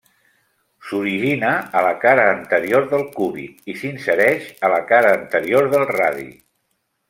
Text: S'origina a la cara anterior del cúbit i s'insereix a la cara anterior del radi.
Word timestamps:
S'origina 0.85 1.51
a 1.81 1.83
la 1.89 1.91
cara 2.05 2.25
anterior 2.37 2.89
del 2.95 3.05
cúbit 3.19 3.71
i 3.73 3.77
s'insereix 3.83 4.51
a 4.71 4.75
la 4.77 4.83
cara 4.95 5.15
anterior 5.23 5.73
del 5.77 5.89
radi. 5.97 6.31